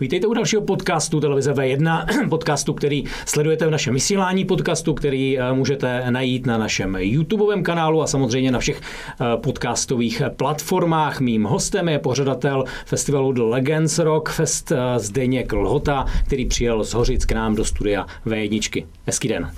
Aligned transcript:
Vítejte 0.00 0.26
u 0.26 0.34
dalšího 0.34 0.62
podcastu 0.62 1.20
Televize 1.20 1.52
V1, 1.52 2.06
podcastu, 2.28 2.74
který 2.74 3.04
sledujete 3.26 3.66
v 3.66 3.70
našem 3.70 3.94
vysílání 3.94 4.44
podcastu, 4.44 4.94
který 4.94 5.38
eh, 5.38 5.52
můžete 5.52 6.10
najít 6.10 6.46
na 6.46 6.58
našem 6.58 6.96
YouTubeovém 6.98 7.62
kanálu 7.62 8.02
a 8.02 8.06
samozřejmě 8.06 8.50
na 8.50 8.58
všech 8.58 8.80
eh, 8.80 9.24
podcastových 9.36 10.22
platformách. 10.36 11.20
Mým 11.20 11.44
hostem 11.44 11.88
je 11.88 11.98
pořadatel 11.98 12.64
festivalu 12.86 13.32
The 13.32 13.42
Legends 13.42 13.98
Rock 13.98 14.28
Fest 14.28 14.72
eh, 14.72 14.98
Zdeněk 14.98 15.52
Lhota, 15.52 16.06
který 16.26 16.46
přijel 16.46 16.84
z 16.84 16.94
Hořic 16.94 17.24
k 17.24 17.32
nám 17.32 17.54
do 17.54 17.64
studia 17.64 18.06
V1. 18.26 18.84
Hezký 19.06 19.28
den. 19.28 19.50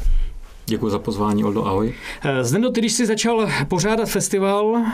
Děkuji 0.66 0.91
za 0.91 0.98
pozvání, 0.98 1.45
Oldo, 1.45 1.66
ahoj. 1.66 1.95
Zdendo, 2.43 2.71
ty 2.71 2.80
když 2.80 2.93
jsi 2.93 3.07
začal 3.07 3.48
pořádat 3.68 4.09
festival, 4.09 4.84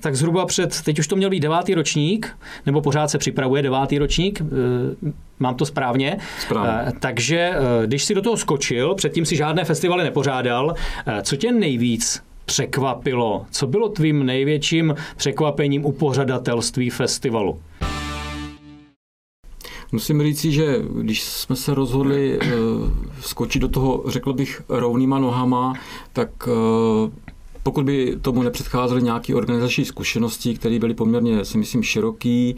tak 0.00 0.16
zhruba 0.16 0.46
před, 0.46 0.82
teď 0.82 0.98
už 0.98 1.06
to 1.06 1.16
měl 1.16 1.30
být 1.30 1.40
devátý 1.40 1.74
ročník, 1.74 2.36
nebo 2.66 2.80
pořád 2.80 3.08
se 3.08 3.18
připravuje 3.18 3.62
devátý 3.62 3.98
ročník, 3.98 4.40
eh, 4.40 5.12
mám 5.38 5.54
to 5.54 5.66
správně. 5.66 6.18
Správně. 6.40 6.72
Eh, 6.86 6.92
takže 7.00 7.38
eh, 7.38 7.86
když 7.86 8.04
si 8.04 8.14
do 8.14 8.22
toho 8.22 8.36
skočil, 8.36 8.94
předtím 8.94 9.26
si 9.26 9.36
žádné 9.36 9.64
festivaly 9.64 10.04
nepořádal, 10.04 10.74
co 11.22 11.36
tě 11.36 11.52
nejvíc 11.52 12.22
překvapilo? 12.44 13.46
Co 13.50 13.66
bylo 13.66 13.88
tvým 13.88 14.26
největším 14.26 14.94
překvapením 15.16 15.84
u 15.84 15.92
pořadatelství 15.92 16.90
festivalu? 16.90 17.60
Musím 19.92 20.22
říct, 20.22 20.44
že 20.44 20.76
když 21.00 21.22
jsme 21.22 21.56
se 21.56 21.74
rozhodli 21.74 22.38
skočit 23.20 23.62
do 23.62 23.68
toho, 23.68 24.04
řekl 24.06 24.32
bych, 24.32 24.62
rovnýma 24.68 25.18
nohama, 25.18 25.74
tak 26.12 26.48
pokud 27.62 27.84
by 27.84 28.16
tomu 28.22 28.42
nepředcházely 28.42 29.02
nějaké 29.02 29.34
organizační 29.34 29.84
zkušenosti, 29.84 30.54
které 30.54 30.78
byly 30.78 30.94
poměrně, 30.94 31.44
si 31.44 31.58
myslím, 31.58 31.82
široký, 31.82 32.56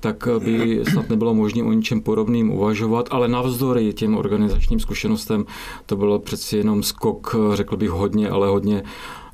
tak 0.00 0.28
by 0.38 0.84
snad 0.92 1.08
nebylo 1.08 1.34
možné 1.34 1.62
o 1.62 1.72
ničem 1.72 2.00
podobným 2.00 2.50
uvažovat, 2.50 3.08
ale 3.10 3.28
navzdory 3.28 3.92
těm 3.92 4.16
organizačním 4.16 4.80
zkušenostem 4.80 5.44
to 5.86 5.96
bylo 5.96 6.18
přeci 6.18 6.56
jenom 6.56 6.82
skok, 6.82 7.36
řekl 7.54 7.76
bych 7.76 7.90
hodně, 7.90 8.30
ale 8.30 8.48
hodně 8.48 8.82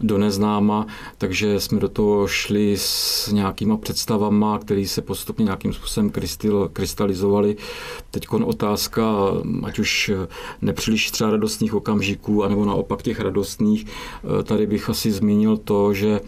do 0.01 0.19
neznáma, 0.19 0.87
takže 1.19 1.61
jsme 1.61 1.81
do 1.81 1.89
toho 1.89 2.27
šli 2.29 2.77
s 2.77 3.29
nějakýma 3.33 3.77
představama, 3.77 4.59
které 4.59 4.87
se 4.87 5.03
postupně 5.03 5.45
nějakým 5.45 5.73
způsobem 5.73 6.13
krystalizovaly. 6.73 7.57
Teď 8.11 8.27
otázka, 8.45 9.05
ať 9.63 9.79
už 9.79 10.11
nepříliš 10.63 11.11
třeba 11.11 11.31
radostných 11.31 11.75
okamžiků, 11.75 12.45
anebo 12.45 12.65
naopak 12.65 13.03
těch 13.03 13.21
radostných, 13.21 13.87
tady 14.45 14.67
bych 14.67 14.91
asi 14.91 15.13
zmínil 15.13 15.57
to, 15.57 15.95
že 15.95 16.21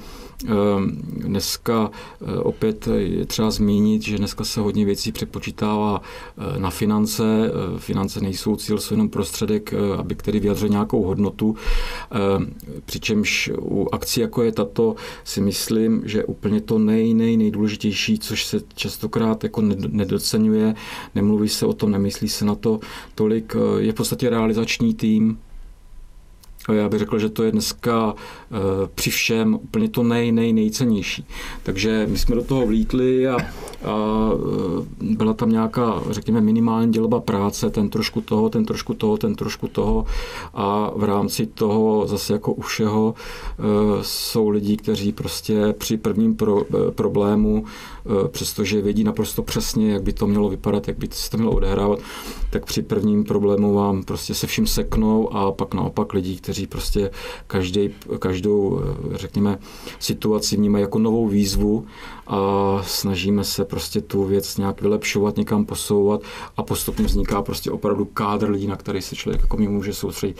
dneska 1.16 1.90
eh, 2.20 2.38
opět 2.38 2.88
je 2.96 3.26
třeba 3.26 3.50
zmínit, 3.50 4.02
že 4.02 4.18
dneska 4.18 4.44
se 4.44 4.60
hodně 4.60 4.84
věcí 4.84 5.12
přepočítává 5.12 6.02
eh, 6.02 6.58
na 6.58 6.70
finance. 6.70 7.24
Eh, 7.24 7.78
finance 7.78 8.20
nejsou 8.20 8.56
cíl, 8.56 8.78
jsou 8.78 8.94
jenom 8.94 9.08
prostředek, 9.08 9.74
aby 9.98 10.14
který 10.14 10.40
vyjadřil 10.40 10.68
nějakou 10.68 11.02
hodnotu. 11.02 11.56
Ehm, 12.10 12.54
přičemž 12.84 13.50
u 13.58 13.88
akcí, 13.92 14.20
jako 14.20 14.42
je 14.42 14.52
tato, 14.52 14.96
si 15.24 15.40
myslím, 15.40 16.02
že 16.04 16.24
úplně 16.24 16.60
to 16.60 16.78
nej, 16.78 17.14
nej, 17.14 17.36
nejdůležitější, 17.36 18.18
což 18.18 18.44
se 18.44 18.60
častokrát 18.74 19.44
jako 19.44 19.62
nedocenuje, 19.88 20.74
nemluví 21.14 21.48
se 21.48 21.66
o 21.66 21.72
tom, 21.72 21.90
nemyslí 21.90 22.28
se 22.28 22.44
na 22.44 22.54
to 22.54 22.80
tolik, 23.14 23.56
je 23.78 23.92
v 23.92 23.94
podstatě 23.94 24.30
realizační 24.30 24.94
tým, 24.94 25.38
já 26.72 26.88
bych 26.88 26.98
řekl, 26.98 27.18
že 27.18 27.28
to 27.28 27.42
je 27.42 27.52
dneska 27.52 28.14
eh, 28.14 28.56
při 28.94 29.10
všem 29.10 29.54
úplně 29.54 29.88
to 29.88 30.02
nej, 30.02 30.32
nej, 30.32 30.52
nejcennější. 30.52 31.26
Takže 31.62 32.06
my 32.10 32.18
jsme 32.18 32.34
do 32.34 32.44
toho 32.44 32.66
vlítli 32.66 33.28
a, 33.28 33.36
a 33.36 33.40
eh, 34.34 34.84
byla 35.00 35.34
tam 35.34 35.50
nějaká, 35.50 36.02
řekněme, 36.10 36.40
minimální 36.40 36.92
dělba 36.92 37.20
práce, 37.20 37.70
ten 37.70 37.88
trošku 37.88 38.20
toho, 38.20 38.48
ten 38.48 38.64
trošku 38.64 38.94
toho, 38.94 39.16
ten 39.16 39.34
trošku 39.34 39.68
toho 39.68 40.06
a 40.54 40.90
v 40.96 41.04
rámci 41.04 41.46
toho 41.46 42.06
zase 42.06 42.32
jako 42.32 42.52
u 42.52 42.60
všeho 42.60 43.14
eh, 43.14 43.62
jsou 44.02 44.48
lidi, 44.48 44.76
kteří 44.76 45.12
prostě 45.12 45.74
při 45.78 45.96
prvním 45.96 46.36
pro, 46.36 46.62
problému, 46.90 47.64
přestože 48.28 48.82
vědí 48.82 49.04
naprosto 49.04 49.42
přesně, 49.42 49.92
jak 49.92 50.02
by 50.02 50.12
to 50.12 50.26
mělo 50.26 50.48
vypadat, 50.48 50.88
jak 50.88 50.98
by 50.98 51.08
se 51.10 51.30
to 51.30 51.36
mělo 51.36 51.52
odehrávat, 51.52 51.98
tak 52.50 52.66
při 52.66 52.82
prvním 52.82 53.24
problému 53.24 53.74
vám 53.74 54.02
prostě 54.02 54.34
se 54.34 54.46
vším 54.46 54.66
seknou 54.66 55.34
a 55.34 55.52
pak 55.52 55.74
naopak 55.74 56.12
lidi, 56.12 56.36
kteří 56.36 56.66
prostě 56.66 57.10
každý, 57.46 57.90
každou, 58.18 58.80
eh, 58.80 59.18
řekněme, 59.18 59.58
situaci 59.98 60.56
vnímají 60.56 60.82
jako 60.82 60.98
novou 60.98 61.28
výzvu 61.28 61.86
a 62.26 62.82
snažíme 62.86 63.44
se 63.44 63.64
prostě 63.64 64.00
tu 64.00 64.24
věc 64.24 64.56
nějak 64.56 64.80
vylepšovat, 64.80 65.36
někam 65.36 65.64
posouvat 65.64 66.20
a 66.56 66.62
postupně 66.62 67.04
vzniká 67.04 67.42
prostě 67.42 67.70
opravdu 67.70 68.04
kádr 68.04 68.50
lidí, 68.50 68.66
na 68.66 68.76
který 68.76 69.02
se 69.02 69.16
člověk 69.16 69.40
jako 69.42 69.56
může 69.56 69.94
soustředit 69.94 70.36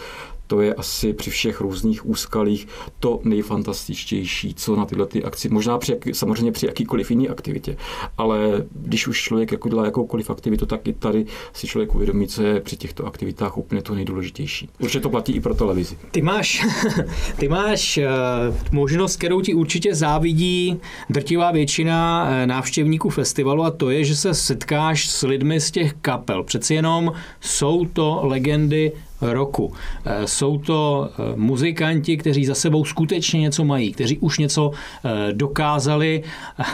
to 0.53 0.61
je 0.61 0.75
asi 0.75 1.13
při 1.13 1.31
všech 1.31 1.61
různých 1.61 2.07
úskalích 2.07 2.69
to 3.01 3.21
nejfantastičtější, 3.25 4.55
co 4.55 4.77
na 4.77 4.85
tyhle 4.85 5.07
ty 5.07 5.25
akci, 5.25 5.49
možná 5.49 5.79
při, 5.79 5.99
samozřejmě 6.13 6.53
při 6.53 6.67
jakýkoliv 6.67 7.11
jiný 7.11 7.29
aktivitě, 7.29 7.77
ale 8.19 8.65
když 8.73 9.07
už 9.07 9.23
člověk 9.23 9.53
jako 9.53 9.69
dělá 9.69 9.85
jakoukoliv 9.85 10.31
aktivitu, 10.31 10.67
tak 10.67 10.89
i 10.89 10.93
tady 10.93 11.27
si 11.53 11.67
člověk 11.67 11.95
uvědomí, 11.95 12.29
co 12.29 12.43
je 12.43 12.61
při 12.61 12.77
těchto 12.77 13.07
aktivitách 13.07 13.59
úplně 13.59 13.83
to 13.83 13.95
nejdůležitější. 13.95 14.69
Určitě 14.79 15.01
to 15.01 15.11
platí 15.11 15.33
i 15.33 15.41
pro 15.41 15.55
televizi. 15.55 15.97
Ty 16.11 16.23
máš, 16.23 16.67
ty 17.39 17.49
máš 17.49 17.99
uh, 17.99 18.57
možnost, 18.73 19.17
kterou 19.17 19.41
ti 19.41 19.55
určitě 19.55 19.95
závidí 19.95 20.81
drtivá 21.11 21.51
většina 21.53 22.25
uh, 22.25 22.47
návštěvníků 22.47 23.11
festivalu 23.11 23.65
a 23.65 23.71
to 23.71 23.91
je, 23.91 24.05
že 24.05 24.17
se 24.17 24.35
setkáš 24.35 25.09
s 25.09 25.27
lidmi 25.27 25.61
z 25.61 25.71
těch 25.71 25.95
kapel. 26.01 26.43
Přeci 26.43 26.75
jenom 26.75 27.13
jsou 27.41 27.85
to 27.85 28.21
legendy 28.23 28.93
roku. 29.23 29.73
Eh, 30.05 30.27
jsou 30.27 30.59
to 30.59 31.11
eh, 31.11 31.37
muzikanti, 31.37 32.17
kteří 32.17 32.45
za 32.47 32.55
sebou 32.55 32.85
skutečně 32.85 33.41
něco 33.41 33.65
mají, 33.65 33.93
kteří 33.93 34.19
už 34.19 34.39
něco 34.39 34.71
eh, 35.05 35.33
dokázali, 35.33 36.23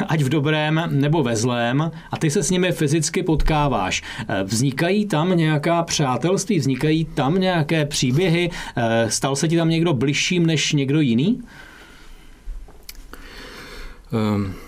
ať 0.09 0.22
v 0.22 0.28
dobrém 0.28 0.82
nebo 0.88 1.22
ve 1.22 1.36
zlém, 1.36 1.91
a 2.10 2.16
ty 2.19 2.31
se 2.31 2.42
s 2.42 2.50
nimi 2.50 2.72
fyzicky 2.72 3.22
potkáváš. 3.22 4.03
Vznikají 4.44 5.06
tam 5.06 5.36
nějaká 5.36 5.82
přátelství, 5.82 6.59
vznikají 6.59 7.04
tam 7.04 7.41
nějaké 7.41 7.86
příběhy, 7.86 8.50
stal 9.09 9.36
se 9.36 9.48
ti 9.48 9.56
tam 9.56 9.69
někdo 9.69 9.92
bližším 9.92 10.47
než 10.47 10.72
někdo 10.72 11.00
jiný? 11.00 11.42
Um. 14.12 14.68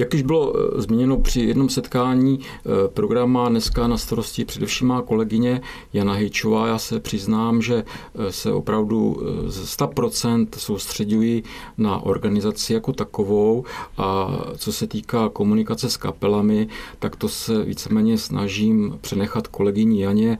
Jak 0.00 0.14
již 0.14 0.22
bylo 0.22 0.52
eh, 0.56 0.82
zmíněno 0.82 1.16
při 1.16 1.40
jednom 1.40 1.68
setkání, 1.68 2.40
eh, 2.40 2.88
program 2.88 3.30
má 3.30 3.48
dneska 3.48 3.88
na 3.88 3.98
starosti 3.98 4.44
především 4.44 4.88
má 4.88 5.02
kolegyně 5.02 5.60
Jana 5.92 6.12
Hejčová. 6.12 6.66
Já 6.66 6.78
se 6.78 7.00
přiznám, 7.00 7.62
že 7.62 7.84
eh, 7.84 8.32
se 8.32 8.52
opravdu 8.52 9.16
z 9.46 9.76
100% 9.78 10.46
soustředuji 10.58 11.42
na 11.78 12.02
organizaci 12.02 12.74
jako 12.74 12.92
takovou 12.92 13.64
a 13.98 14.38
co 14.56 14.72
se 14.72 14.86
týká 14.86 15.28
komunikace 15.28 15.90
s 15.90 15.96
kapelami, 15.96 16.68
tak 16.98 17.16
to 17.16 17.28
se 17.28 17.64
víceméně 17.64 18.18
snažím 18.18 18.98
přenechat 19.00 19.46
kolegyni 19.46 20.02
Janě 20.02 20.38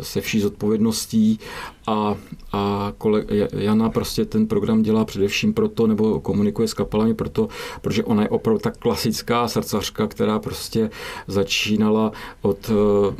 se 0.00 0.20
vší 0.20 0.40
zodpovědností 0.40 1.38
a, 1.86 2.16
a 2.52 2.92
kole, 2.98 3.24
Jana 3.52 3.90
prostě 3.90 4.24
ten 4.24 4.46
program 4.46 4.82
dělá 4.82 5.04
především 5.04 5.54
proto, 5.54 5.86
nebo 5.86 6.20
komunikuje 6.20 6.68
s 6.68 6.74
kapelami 6.74 7.14
proto, 7.14 7.48
protože 7.80 8.04
ona 8.04 8.22
je 8.22 8.28
opravdu 8.28 8.51
tak 8.58 8.78
klasická 8.78 9.48
srdcařka, 9.48 10.06
která 10.06 10.38
prostě 10.38 10.90
začínala 11.26 12.12
od, 12.42 12.70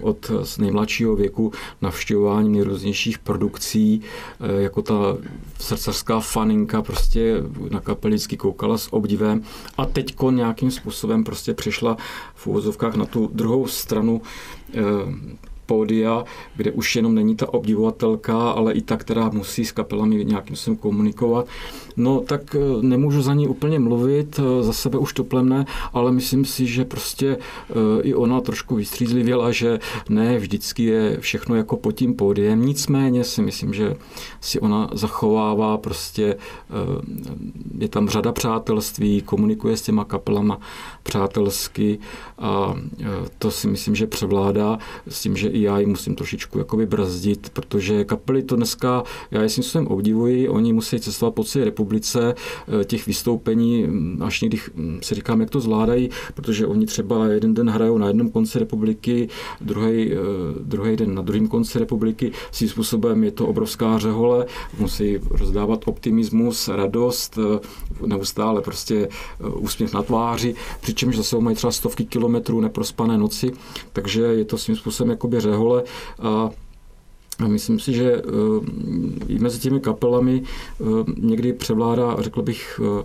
od 0.02 0.30
nejmladšího 0.58 1.16
věku 1.16 1.52
navštěvování 1.82 2.48
nejrůznějších 2.48 3.18
produkcí, 3.18 4.02
eh, 4.40 4.62
jako 4.62 4.82
ta 4.82 5.16
srdcařská 5.60 6.20
faninka 6.20 6.82
prostě 6.82 7.42
na 7.70 7.80
kapelicky 7.80 8.36
koukala 8.36 8.78
s 8.78 8.92
obdivem 8.92 9.42
a 9.76 9.86
teďko 9.86 10.30
nějakým 10.30 10.70
způsobem 10.70 11.24
prostě 11.24 11.54
přišla 11.54 11.96
v 12.34 12.46
úvozovkách 12.46 12.94
na 12.94 13.04
tu 13.04 13.30
druhou 13.32 13.66
stranu 13.66 14.22
eh, 14.74 14.80
pódia, 15.72 16.24
kde 16.56 16.72
už 16.72 16.96
jenom 16.96 17.14
není 17.14 17.36
ta 17.36 17.54
obdivovatelka, 17.54 18.50
ale 18.50 18.72
i 18.72 18.82
ta, 18.82 18.96
která 18.96 19.30
musí 19.32 19.64
s 19.64 19.72
kapelami 19.72 20.24
nějakým 20.24 20.56
způsobem 20.56 20.76
komunikovat. 20.76 21.46
No 21.96 22.20
tak 22.20 22.54
eh, 22.54 22.58
nemůžu 22.82 23.22
za 23.22 23.34
ní 23.34 23.48
úplně 23.48 23.78
mluvit, 23.78 24.40
eh, 24.40 24.62
za 24.62 24.72
sebe 24.72 24.98
už 24.98 25.12
to 25.12 25.24
plemne, 25.24 25.64
ale 25.92 26.12
myslím 26.12 26.44
si, 26.44 26.66
že 26.66 26.84
prostě 26.84 27.36
eh, 27.36 28.02
i 28.02 28.14
ona 28.14 28.40
trošku 28.40 28.74
vystřízlivěla, 28.74 29.52
že 29.52 29.78
ne 30.08 30.38
vždycky 30.38 30.84
je 30.84 31.16
všechno 31.20 31.56
jako 31.56 31.76
pod 31.76 31.92
tím 31.92 32.14
pódiem. 32.14 32.66
Nicméně 32.66 33.24
si 33.24 33.42
myslím, 33.42 33.74
že 33.74 33.96
si 34.40 34.60
ona 34.60 34.90
zachovává 34.92 35.78
prostě, 35.78 36.36
je 37.78 37.88
tam 37.88 38.08
řada 38.08 38.32
přátelství, 38.32 39.22
komunikuje 39.22 39.76
s 39.76 39.82
těma 39.82 40.04
kapelama 40.04 40.58
přátelsky 41.02 41.98
a 42.38 42.74
to 43.38 43.50
si 43.50 43.68
myslím, 43.68 43.94
že 43.94 44.06
převládá 44.06 44.78
s 45.08 45.22
tím, 45.22 45.36
že 45.36 45.48
i 45.48 45.61
já 45.62 45.78
ji 45.78 45.86
musím 45.86 46.14
trošičku 46.14 46.58
jakoby 46.58 46.86
brzdit, 46.86 47.50
protože 47.50 48.04
kapely 48.04 48.42
to 48.42 48.56
dneska, 48.56 49.02
já 49.30 49.42
je 49.42 49.48
svým 49.48 49.86
obdivuji, 49.86 50.48
oni 50.48 50.72
musí 50.72 51.00
cestovat 51.00 51.34
po 51.34 51.44
celé 51.44 51.64
republice, 51.64 52.34
eh, 52.80 52.84
těch 52.84 53.06
vystoupení, 53.06 53.84
hm, 53.84 54.18
až 54.22 54.40
někdy 54.40 54.58
hm, 54.74 54.98
si 55.02 55.14
říkám, 55.14 55.40
jak 55.40 55.50
to 55.50 55.60
zvládají, 55.60 56.10
protože 56.34 56.66
oni 56.66 56.86
třeba 56.86 57.26
jeden 57.26 57.54
den 57.54 57.70
hrajou 57.70 57.98
na 57.98 58.06
jednom 58.06 58.30
konci 58.30 58.58
republiky, 58.58 59.28
druhý, 59.60 60.12
eh, 60.12 60.16
druhý 60.60 60.96
den 60.96 61.14
na 61.14 61.22
druhém 61.22 61.48
konci 61.48 61.78
republiky, 61.78 62.32
svým 62.50 62.68
způsobem 62.68 63.24
je 63.24 63.30
to 63.30 63.46
obrovská 63.46 63.98
řehole, 63.98 64.46
musí 64.78 65.18
rozdávat 65.30 65.80
optimismus, 65.86 66.68
radost, 66.68 67.38
neustále 68.06 68.62
prostě 68.62 69.08
úsměv 69.54 69.94
na 69.94 70.02
tváři, 70.02 70.54
přičemž 70.80 71.16
zase 71.16 71.38
mají 71.38 71.56
třeba 71.56 71.72
stovky 71.72 72.04
kilometrů 72.04 72.60
neprospané 72.60 73.18
noci, 73.18 73.52
takže 73.92 74.22
je 74.22 74.44
to 74.44 74.58
svým 74.58 74.76
způsobem 74.76 75.10
jakoby 75.10 75.40
řehole 75.40 75.51
a 76.18 76.50
a 77.44 77.48
myslím 77.48 77.80
si, 77.80 77.92
že 77.92 78.12
eh, 78.12 78.22
i 79.28 79.38
mezi 79.38 79.58
těmi 79.58 79.80
kapelami 79.80 80.42
eh, 80.42 80.84
někdy 81.16 81.52
převládá, 81.52 82.16
řekl 82.18 82.42
bych, 82.42 82.80
eh, 83.00 83.04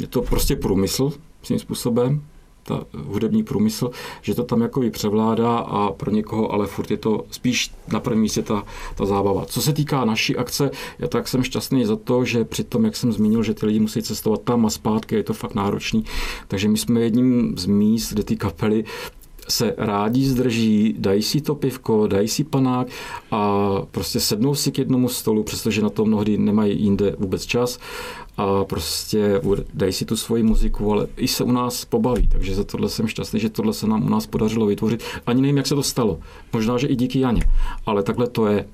je 0.00 0.06
to 0.06 0.22
prostě 0.22 0.56
průmysl 0.56 1.12
svým 1.42 1.58
způsobem, 1.58 2.22
ta 2.62 2.84
hudební 3.06 3.42
průmysl, 3.42 3.90
že 4.22 4.34
to 4.34 4.44
tam 4.44 4.60
jako 4.60 4.82
převládá 4.90 5.58
a 5.58 5.92
pro 5.92 6.10
někoho 6.10 6.52
ale 6.52 6.66
furt 6.66 6.90
je 6.90 6.96
to 6.96 7.24
spíš 7.30 7.74
na 7.92 8.00
prvním 8.00 8.22
místě 8.22 8.42
ta, 8.42 8.64
ta 8.94 9.06
zábava. 9.06 9.44
Co 9.44 9.62
se 9.62 9.72
týká 9.72 10.04
naší 10.04 10.36
akce, 10.36 10.70
já 10.98 11.08
tak 11.08 11.28
jsem 11.28 11.42
šťastný 11.42 11.84
za 11.84 11.96
to, 11.96 12.24
že 12.24 12.44
při 12.44 12.64
tom, 12.64 12.84
jak 12.84 12.96
jsem 12.96 13.12
zmínil, 13.12 13.42
že 13.42 13.54
ty 13.54 13.66
lidi 13.66 13.80
musí 13.80 14.02
cestovat 14.02 14.42
tam 14.42 14.66
a 14.66 14.70
zpátky, 14.70 15.14
je 15.14 15.22
to 15.22 15.34
fakt 15.34 15.54
náročný, 15.54 16.04
takže 16.48 16.68
my 16.68 16.78
jsme 16.78 17.00
jedním 17.00 17.58
z 17.58 17.66
míst, 17.66 18.12
kde 18.12 18.22
ty 18.22 18.36
kapely 18.36 18.84
se 19.50 19.74
rádi 19.78 20.24
zdrží, 20.24 20.94
dají 20.98 21.22
si 21.22 21.40
to 21.40 21.54
pivko, 21.54 22.06
dají 22.06 22.28
si 22.28 22.44
panák 22.44 22.86
a 23.30 23.72
prostě 23.90 24.20
sednou 24.20 24.54
si 24.54 24.72
k 24.72 24.78
jednomu 24.78 25.08
stolu, 25.08 25.42
přestože 25.42 25.82
na 25.82 25.90
to 25.90 26.04
mnohdy 26.04 26.38
nemají 26.38 26.82
jinde 26.82 27.14
vůbec 27.18 27.46
čas 27.46 27.78
a 28.36 28.64
prostě 28.64 29.40
dají 29.74 29.92
si 29.92 30.04
tu 30.04 30.16
svoji 30.16 30.42
muziku, 30.42 30.92
ale 30.92 31.06
i 31.16 31.28
se 31.28 31.44
u 31.44 31.52
nás 31.52 31.84
pobaví. 31.84 32.28
Takže 32.32 32.54
za 32.54 32.64
tohle 32.64 32.88
jsem 32.88 33.08
šťastný, 33.08 33.40
že 33.40 33.50
tohle 33.50 33.72
se 33.72 33.86
nám 33.86 34.06
u 34.06 34.08
nás 34.08 34.26
podařilo 34.26 34.66
vytvořit. 34.66 35.04
Ani 35.26 35.42
nevím, 35.42 35.56
jak 35.56 35.66
se 35.66 35.74
to 35.74 35.82
stalo. 35.82 36.18
Možná, 36.52 36.78
že 36.78 36.86
i 36.86 36.96
díky 36.96 37.20
Janě. 37.20 37.42
Ale 37.86 38.02
takhle 38.02 38.26
to 38.26 38.46
je. 38.46 38.68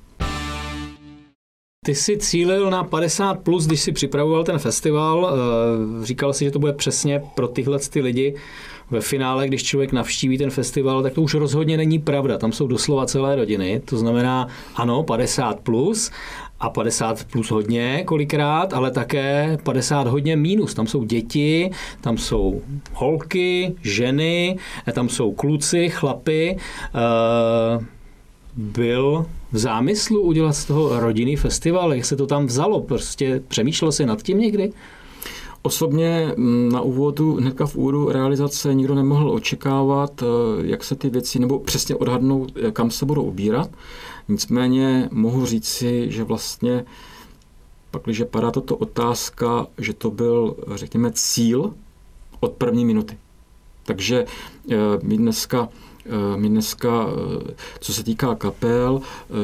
Ty 1.85 1.95
jsi 1.95 2.17
cílil 2.17 2.69
na 2.69 2.83
50 2.83 3.39
plus, 3.39 3.65
když 3.65 3.81
si 3.81 3.91
připravoval 3.91 4.43
ten 4.43 4.59
festival. 4.59 5.31
Eh, 5.31 6.05
říkal 6.05 6.33
si, 6.33 6.45
že 6.45 6.51
to 6.51 6.59
bude 6.59 6.73
přesně 6.73 7.21
pro 7.35 7.47
tyhle 7.47 7.79
ty 7.79 8.01
lidi 8.01 8.35
ve 8.91 9.01
finále, 9.01 9.47
když 9.47 9.63
člověk 9.63 9.91
navštíví 9.91 10.37
ten 10.37 10.49
festival, 10.49 11.03
tak 11.03 11.13
to 11.13 11.21
už 11.21 11.33
rozhodně 11.33 11.77
není 11.77 11.99
pravda. 11.99 12.37
Tam 12.37 12.51
jsou 12.51 12.67
doslova 12.67 13.05
celé 13.05 13.35
rodiny. 13.35 13.81
To 13.85 13.97
znamená, 13.97 14.47
ano, 14.75 15.03
50 15.03 15.59
plus 15.59 16.11
a 16.59 16.69
50 16.69 17.23
plus 17.23 17.51
hodně 17.51 18.03
kolikrát, 18.05 18.73
ale 18.73 18.91
také 18.91 19.57
50 19.63 20.07
hodně 20.07 20.35
mínus. 20.35 20.73
Tam 20.73 20.87
jsou 20.87 21.03
děti, 21.03 21.71
tam 22.01 22.17
jsou 22.17 22.61
holky, 22.93 23.75
ženy, 23.81 24.57
tam 24.93 25.09
jsou 25.09 25.31
kluci, 25.31 25.89
chlapy. 25.89 26.57
Uh, 27.77 27.83
byl 28.57 29.25
v 29.51 29.57
zámyslu 29.57 30.21
udělat 30.21 30.53
z 30.53 30.65
toho 30.65 30.99
rodinný 30.99 31.35
festival? 31.35 31.93
Jak 31.93 32.05
se 32.05 32.15
to 32.15 32.27
tam 32.27 32.45
vzalo? 32.45 32.81
Prostě 32.81 33.41
přemýšlel 33.47 33.91
jsi 33.91 34.05
nad 34.05 34.21
tím 34.21 34.39
někdy? 34.39 34.71
Osobně 35.61 36.33
mm, 36.37 36.69
na 36.71 36.81
úvodu, 36.81 37.35
hnedka 37.35 37.65
v 37.65 37.75
úvodu 37.75 38.09
realizace 38.11 38.73
nikdo 38.73 38.95
nemohl 38.95 39.31
očekávat, 39.31 40.23
eh, 40.23 40.25
jak 40.67 40.83
se 40.83 40.95
ty 40.95 41.09
věci, 41.09 41.39
nebo 41.39 41.59
přesně 41.59 41.95
odhadnout, 41.95 42.51
eh, 42.55 42.71
kam 42.71 42.91
se 42.91 43.05
budou 43.05 43.23
ubírat. 43.23 43.69
Nicméně 44.27 45.09
mohu 45.11 45.45
říci, 45.45 46.11
že 46.11 46.23
vlastně 46.23 46.85
pak, 47.91 48.01
když 48.03 48.23
padá 48.29 48.51
tato 48.51 48.75
otázka, 48.75 49.67
že 49.77 49.93
to 49.93 50.11
byl, 50.11 50.55
řekněme, 50.75 51.11
cíl 51.13 51.73
od 52.39 52.51
první 52.51 52.85
minuty. 52.85 53.17
Takže 53.85 54.25
eh, 54.71 54.75
my 55.03 55.17
dneska 55.17 55.69
my 56.35 56.49
dneska, 56.49 57.07
co 57.79 57.93
se 57.93 58.03
týká 58.03 58.35
kapel, 58.35 59.01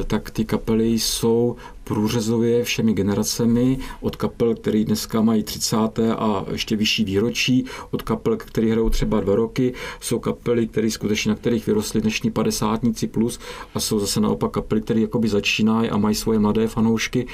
tak 0.08 0.32
ty 0.32 0.46
kapely 0.46 0.88
jsou 0.88 1.56
průřezově 1.84 2.64
všemi 2.64 2.94
generacemi, 2.94 3.80
od 4.02 4.16
kapel, 4.16 4.56
které 4.56 4.84
dneska 4.84 5.22
mají 5.22 5.44
30. 5.44 5.78
a 6.18 6.46
ještě 6.52 6.76
vyšší 6.76 7.04
výročí, 7.06 7.66
od 7.92 8.02
kapel, 8.02 8.38
které 8.38 8.72
hrajou 8.72 8.90
třeba 8.90 9.20
dva 9.20 9.36
roky, 9.36 9.74
jsou 10.00 10.20
kapely, 10.20 10.68
které 10.68 10.92
skutečně 10.92 11.30
na 11.30 11.36
kterých 11.36 11.68
vyrostly 11.68 12.02
dnešní 12.02 12.32
padesátníci 12.32 13.08
plus 13.08 13.40
a 13.76 13.80
jsou 13.80 14.00
zase 14.00 14.20
naopak 14.20 14.52
kapely, 14.52 14.82
které 14.82 15.00
jakoby 15.00 15.28
začínají 15.28 15.90
a 15.90 15.98
mají 15.98 16.16
svoje 16.16 16.40
mladé 16.40 16.68
fanoušky. 16.68 17.28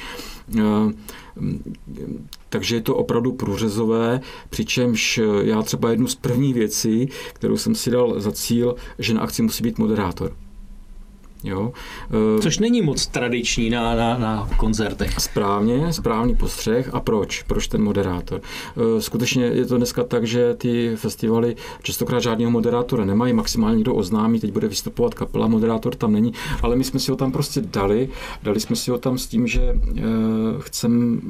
Eh, 0.57 0.61
takže 2.49 2.75
je 2.75 2.81
to 2.81 2.95
opravdu 2.95 3.31
průřezové, 3.31 4.21
přičemž 4.49 5.19
já 5.41 5.61
třeba 5.61 5.91
jednu 5.91 6.07
z 6.07 6.15
prvních 6.15 6.53
věcí, 6.53 7.09
kterou 7.33 7.57
jsem 7.57 7.75
si 7.75 7.91
dal 7.91 8.19
za 8.19 8.31
cíl, 8.31 8.75
že 8.99 9.13
na 9.13 9.21
akci 9.21 9.41
musí 9.41 9.63
být 9.63 9.77
moderátor. 9.77 10.35
Jo. 11.43 11.71
Eh, 12.37 12.41
Což 12.41 12.59
není 12.59 12.81
moc 12.81 13.07
tradiční 13.07 13.69
na, 13.69 13.95
na, 13.95 14.17
na 14.17 14.49
koncertech. 14.57 15.19
Správně, 15.19 15.93
správný 15.93 16.35
postřeh. 16.35 16.89
A 16.93 16.99
proč? 16.99 17.43
Proč 17.43 17.67
ten 17.67 17.83
moderátor? 17.83 18.41
Eh, 18.77 19.01
skutečně 19.01 19.45
je 19.45 19.65
to 19.65 19.77
dneska 19.77 20.03
tak, 20.03 20.27
že 20.27 20.53
ty 20.53 20.91
festivaly 20.95 21.55
častokrát 21.83 22.23
žádného 22.23 22.51
moderátora 22.51 23.05
nemají, 23.05 23.33
maximálně 23.33 23.75
někdo 23.75 23.95
oznámí, 23.95 24.39
teď 24.39 24.51
bude 24.51 24.67
vystupovat 24.67 25.13
kapela, 25.13 25.47
moderátor 25.47 25.95
tam 25.95 26.11
není, 26.11 26.33
ale 26.61 26.75
my 26.75 26.83
jsme 26.83 26.99
si 26.99 27.11
ho 27.11 27.17
tam 27.17 27.31
prostě 27.31 27.61
dali. 27.61 28.09
Dali 28.43 28.59
jsme 28.59 28.75
si 28.75 28.91
ho 28.91 28.97
tam 28.97 29.17
s 29.17 29.27
tím, 29.27 29.47
že 29.47 29.61
eh, 29.61 30.01
chcem, 30.59 31.21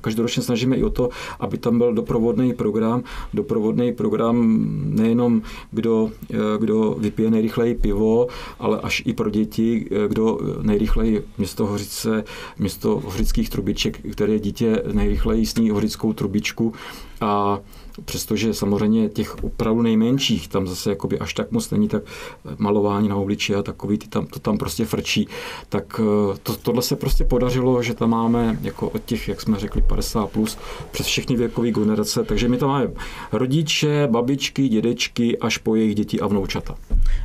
každoročně 0.00 0.42
snažíme 0.42 0.76
i 0.76 0.84
o 0.84 0.90
to, 0.90 1.08
aby 1.40 1.58
tam 1.58 1.78
byl 1.78 1.94
doprovodný 1.94 2.54
program, 2.54 3.02
doprovodný 3.34 3.92
program 3.92 4.64
nejenom 4.84 5.42
kdo, 5.70 6.10
kdo 6.58 6.96
vypije 6.98 7.30
nejrychleji 7.30 7.74
pivo, 7.74 8.26
ale 8.58 8.80
až 8.80 9.02
i 9.06 9.12
pro 9.12 9.27
pro 9.28 9.30
děti, 9.30 9.88
eh, 9.90 10.08
kdo 10.08 10.38
nejrychleji 10.62 11.24
město 11.38 11.66
Hořice, 11.66 12.24
město 12.58 13.00
hořických 13.04 13.50
trubiček, 13.50 14.00
které 14.12 14.38
dítě 14.38 14.82
nejrychleji 14.92 15.46
sní 15.46 15.70
hořickou 15.70 16.12
trubičku. 16.12 16.72
A 17.20 17.60
přestože 18.04 18.54
samozřejmě 18.54 19.08
těch 19.08 19.44
opravdu 19.44 19.82
nejmenších, 19.82 20.48
tam 20.48 20.66
zase 20.66 20.90
jakoby 20.90 21.18
až 21.18 21.34
tak 21.34 21.52
moc 21.52 21.70
není, 21.70 21.88
tak 21.88 22.02
malování 22.58 23.08
na 23.08 23.16
obliči 23.16 23.54
a 23.54 23.62
takový, 23.62 23.98
ty 23.98 24.08
tam, 24.08 24.26
to 24.26 24.40
tam 24.40 24.58
prostě 24.58 24.84
frčí, 24.84 25.28
tak 25.68 26.00
eh, 26.00 26.38
to, 26.42 26.56
tohle 26.56 26.82
se 26.82 26.96
prostě 26.96 27.24
podařilo, 27.24 27.82
že 27.82 27.94
tam 27.94 28.10
máme 28.10 28.58
jako 28.62 28.88
od 28.88 29.04
těch, 29.04 29.28
jak 29.28 29.40
jsme 29.40 29.58
řekli, 29.58 29.82
50 29.82 30.30
plus, 30.30 30.58
přes 30.90 31.06
všechny 31.06 31.36
věkové 31.36 31.70
generace, 31.70 32.24
takže 32.24 32.48
my 32.48 32.56
tam 32.56 32.68
máme 32.68 32.88
rodiče, 33.32 34.08
babičky, 34.10 34.68
dědečky, 34.68 35.38
až 35.38 35.58
po 35.58 35.74
jejich 35.74 35.94
děti 35.94 36.20
a 36.20 36.26
vnoučata. 36.26 36.74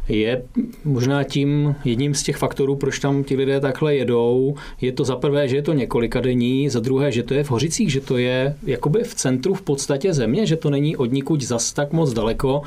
Je 0.10 0.44
možná 0.86 1.24
tím 1.24 1.75
jedním 1.86 2.15
z 2.15 2.24
těch 2.24 2.38
faktorů, 2.38 2.75
proč 2.75 3.00
tam 3.00 3.24
ti 3.24 3.36
lidé 3.36 3.60
takhle 3.60 3.96
jedou, 3.96 4.56
je 4.82 4.92
to 4.92 5.03
za 5.06 5.15
prvé, 5.15 5.48
že 5.48 5.56
je 5.56 5.62
to 5.62 5.74
několika 5.74 6.22
dení, 6.22 6.70
za 6.70 6.80
druhé, 6.80 7.12
že 7.12 7.24
to 7.24 7.34
je 7.34 7.44
v 7.44 7.51
Hořicích, 7.51 7.92
že 7.92 8.01
to 8.01 8.18
je 8.18 8.56
jakoby 8.63 9.03
v 9.03 9.15
centru 9.15 9.53
v 9.53 9.62
podstatě 9.62 10.13
země, 10.13 10.46
že 10.46 10.56
to 10.63 10.70
není 10.70 10.98
od 10.98 11.12
nikud 11.12 11.41
zas 11.41 11.74
tak 11.74 11.93
moc 11.93 12.13
daleko. 12.13 12.62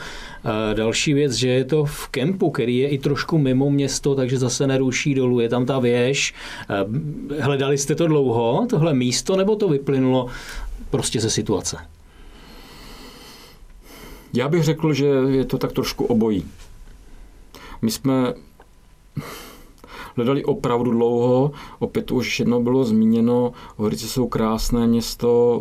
Další 0.75 1.15
věc, 1.15 1.33
že 1.33 1.49
je 1.49 1.65
to 1.65 1.85
v 1.85 2.09
kempu, 2.09 2.51
který 2.51 2.79
je 2.79 2.89
i 2.89 2.99
trošku 2.99 3.39
mimo 3.39 3.71
město, 3.71 4.15
takže 4.15 4.39
zase 4.39 4.67
neruší 4.67 5.15
dolů, 5.15 5.41
je 5.41 5.49
tam 5.49 5.67
ta 5.67 5.79
věž. 5.79 6.35
Hledali 7.41 7.79
jste 7.79 7.95
to 7.95 8.07
dlouho, 8.07 8.67
tohle 8.71 8.95
místo, 8.95 9.37
nebo 9.37 9.57
to 9.57 9.69
vyplynulo 9.69 10.27
prostě 10.91 11.21
ze 11.21 11.31
situace? 11.31 11.77
Já 14.35 14.49
bych 14.49 14.65
řekl, 14.65 14.93
že 14.93 15.07
je 15.29 15.45
to 15.45 15.59
tak 15.59 15.73
trošku 15.73 16.05
obojí. 16.05 16.45
My 17.83 17.91
jsme 17.91 18.35
hledali 20.17 20.45
opravdu 20.45 20.91
dlouho. 20.91 21.51
Opět 21.79 22.11
už 22.11 22.41
jedno 22.41 22.61
bylo 22.61 22.85
zmíněno, 22.85 23.53
Horice 23.77 24.09
jsou 24.09 24.27
krásné 24.29 24.87
město, 24.87 25.59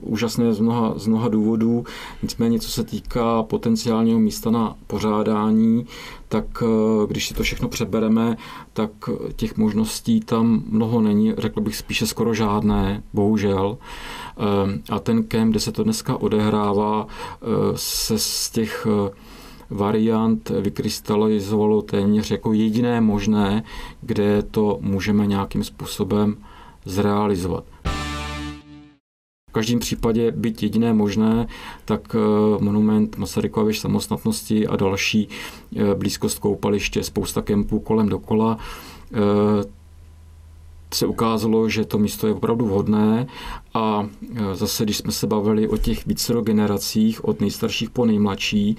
úžasné 0.00 0.54
z 0.54 0.60
mnoha, 0.60 0.92
z 0.96 1.06
mnoha 1.06 1.28
důvodů. 1.28 1.84
Nicméně, 2.22 2.58
co 2.58 2.70
se 2.70 2.84
týká 2.84 3.42
potenciálního 3.42 4.18
místa 4.18 4.50
na 4.50 4.76
pořádání, 4.86 5.86
tak 6.28 6.44
eh, 6.62 7.06
když 7.06 7.28
si 7.28 7.34
to 7.34 7.42
všechno 7.42 7.68
přebereme, 7.68 8.36
tak 8.72 8.90
těch 9.36 9.56
možností 9.56 10.20
tam 10.20 10.62
mnoho 10.68 11.00
není, 11.00 11.34
řekl 11.38 11.60
bych 11.60 11.76
spíše 11.76 12.06
skoro 12.06 12.34
žádné, 12.34 13.02
bohužel. 13.12 13.78
Eh, 13.78 14.94
a 14.94 14.98
ten 14.98 15.24
kemp, 15.24 15.50
kde 15.50 15.60
se 15.60 15.72
to 15.72 15.84
dneska 15.84 16.16
odehrává, 16.16 17.06
eh, 17.06 17.46
se 17.74 18.18
z 18.18 18.50
těch 18.50 18.86
variant 19.70 20.50
vykrystalizovalo 20.50 21.82
téměř 21.82 22.30
jako 22.30 22.52
jediné 22.52 23.00
možné, 23.00 23.62
kde 24.00 24.42
to 24.42 24.78
můžeme 24.80 25.26
nějakým 25.26 25.64
způsobem 25.64 26.36
zrealizovat. 26.84 27.64
každém 29.52 29.78
případě 29.78 30.30
byť 30.30 30.62
jediné 30.62 30.92
možné, 30.92 31.46
tak 31.84 32.16
monument 32.60 33.16
Masarykova 33.16 33.70
samostatnosti 33.72 34.66
a 34.66 34.76
další 34.76 35.28
blízkost 35.94 36.38
koupaliště, 36.38 37.04
spousta 37.04 37.42
kempů 37.42 37.80
kolem 37.80 38.08
dokola, 38.08 38.58
se 40.94 41.06
ukázalo, 41.06 41.68
že 41.68 41.84
to 41.84 41.98
místo 41.98 42.26
je 42.26 42.34
opravdu 42.34 42.66
vhodné 42.66 43.26
a 43.74 44.08
e, 44.36 44.54
zase, 44.54 44.84
když 44.84 44.96
jsme 44.96 45.12
se 45.12 45.26
bavili 45.26 45.68
o 45.68 45.76
těch 45.76 46.06
vícero 46.06 46.42
generacích, 46.42 47.24
od 47.24 47.40
nejstarších 47.40 47.90
po 47.90 48.06
nejmladší, 48.06 48.76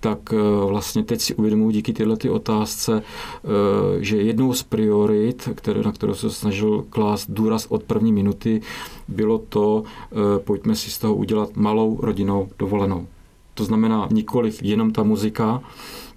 tak 0.00 0.32
e, 0.32 0.36
vlastně 0.66 1.04
teď 1.04 1.20
si 1.20 1.34
uvědomuji 1.34 1.70
díky 1.70 1.92
tyhle 1.92 2.16
ty 2.16 2.30
otázce, 2.30 3.02
e, 3.02 4.04
že 4.04 4.16
jednou 4.16 4.54
z 4.54 4.62
priorit, 4.62 5.48
které, 5.54 5.82
na 5.82 5.92
kterou 5.92 6.14
se 6.14 6.30
snažil 6.30 6.84
klást 6.90 7.30
důraz 7.30 7.66
od 7.68 7.82
první 7.82 8.12
minuty, 8.12 8.60
bylo 9.08 9.38
to, 9.38 9.82
pojďme 10.44 10.76
si 10.76 10.90
z 10.90 10.98
toho 10.98 11.14
udělat 11.14 11.56
malou 11.56 11.98
rodinou 12.02 12.48
dovolenou. 12.58 13.06
To 13.54 13.64
znamená 13.64 14.08
nikoliv 14.10 14.62
jenom 14.62 14.92
ta 14.92 15.02
muzika, 15.02 15.62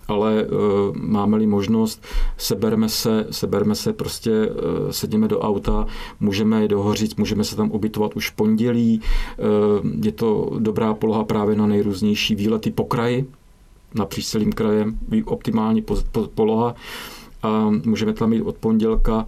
ale 0.07 0.45
uh, 0.45 0.95
máme-li 0.95 1.47
možnost, 1.47 2.05
seberme 2.37 2.89
se, 2.89 3.27
seberme 3.31 3.75
se 3.75 3.93
prostě, 3.93 4.49
uh, 4.49 4.89
sedíme 4.91 5.27
do 5.27 5.39
auta, 5.39 5.85
můžeme 6.19 6.61
je 6.61 6.67
dohořit, 6.67 7.17
můžeme 7.17 7.43
se 7.43 7.55
tam 7.55 7.71
ubytovat 7.71 8.15
už 8.15 8.29
v 8.29 8.35
pondělí. 8.35 9.01
Uh, 9.01 10.05
je 10.05 10.11
to 10.11 10.51
dobrá 10.59 10.93
poloha 10.93 11.23
právě 11.23 11.55
na 11.55 11.67
nejrůznější 11.67 12.35
výlety 12.35 12.71
po 12.71 12.83
kraji, 12.83 13.25
napříč 13.95 14.27
celým 14.27 14.51
krajem, 14.51 14.97
optimální 15.25 15.81
po, 15.81 15.97
po, 16.11 16.27
poloha. 16.35 16.75
A 17.43 17.69
můžeme 17.85 18.13
tam 18.13 18.29
mít 18.29 18.41
od 18.41 18.55
pondělka 18.57 19.27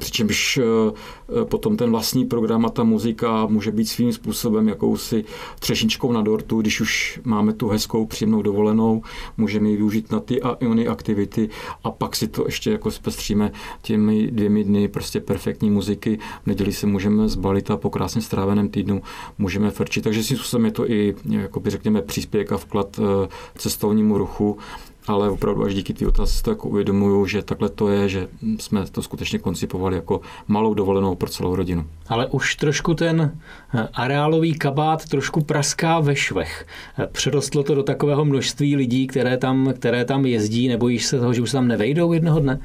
Přičemž 0.00 0.58
eh, 0.58 0.62
eh, 0.62 1.44
potom 1.44 1.76
ten 1.76 1.90
vlastní 1.90 2.24
program 2.24 2.66
a 2.66 2.68
ta 2.68 2.84
muzika 2.84 3.46
může 3.46 3.70
být 3.70 3.86
svým 3.86 4.12
způsobem 4.12 4.68
jakousi 4.68 5.24
třešničkou 5.60 6.12
na 6.12 6.22
dortu, 6.22 6.60
když 6.60 6.80
už 6.80 7.20
máme 7.24 7.52
tu 7.52 7.68
hezkou 7.68 8.06
příjemnou 8.06 8.42
dovolenou, 8.42 9.02
můžeme 9.36 9.68
ji 9.68 9.76
využít 9.76 10.12
na 10.12 10.20
ty 10.20 10.42
a 10.42 10.56
ony 10.60 10.88
aktivity 10.88 11.48
a 11.84 11.90
pak 11.90 12.16
si 12.16 12.28
to 12.28 12.44
ještě 12.46 12.70
jako 12.70 12.90
zpestříme 12.90 13.52
těmi 13.82 14.26
dvěmi 14.30 14.64
dny 14.64 14.88
prostě 14.88 15.20
perfektní 15.20 15.70
muziky. 15.70 16.18
V 16.42 16.46
neděli 16.46 16.72
se 16.72 16.86
můžeme 16.86 17.28
zbalit 17.28 17.70
a 17.70 17.76
po 17.76 17.90
krásně 17.90 18.22
stráveném 18.22 18.68
týdnu 18.68 19.02
můžeme 19.38 19.70
frčit. 19.70 20.04
Takže 20.04 20.24
si 20.24 20.36
způsobem 20.36 20.64
je 20.64 20.72
to 20.72 20.90
i, 20.90 21.14
jakoby 21.30 21.70
řekněme, 21.70 22.02
příspěvek 22.02 22.52
a 22.52 22.56
vklad 22.56 22.98
eh, 22.98 23.28
cestovnímu 23.58 24.18
ruchu 24.18 24.58
ale 25.06 25.30
opravdu 25.30 25.64
až 25.64 25.74
díky 25.74 25.94
té 25.94 26.06
otázce 26.06 26.42
to 26.42 26.50
jako 26.50 26.68
uvědomuju, 26.68 27.26
že 27.26 27.42
takhle 27.42 27.68
to 27.68 27.88
je, 27.88 28.08
že 28.08 28.28
jsme 28.58 28.84
to 28.86 29.02
skutečně 29.02 29.38
koncipovali 29.38 29.96
jako 29.96 30.20
malou 30.48 30.74
dovolenou 30.74 31.14
pro 31.14 31.28
celou 31.30 31.56
rodinu. 31.56 31.86
Ale 32.08 32.26
už 32.26 32.56
trošku 32.56 32.94
ten 32.94 33.38
eh, 33.74 33.88
areálový 33.94 34.54
kabát 34.54 35.08
trošku 35.08 35.40
praská 35.40 36.00
ve 36.00 36.16
švech. 36.16 36.66
Eh, 36.98 37.06
přerostlo 37.12 37.62
to 37.62 37.74
do 37.74 37.82
takového 37.82 38.24
množství 38.24 38.76
lidí, 38.76 39.06
které 39.06 39.36
tam, 39.36 39.72
které 39.76 40.04
tam 40.04 40.26
jezdí, 40.26 40.68
nebojíš 40.68 41.06
se 41.06 41.18
toho, 41.18 41.32
že 41.32 41.42
už 41.42 41.50
se 41.50 41.56
tam 41.56 41.68
nevejdou 41.68 42.12
jednoho 42.12 42.40
dne? 42.40 42.60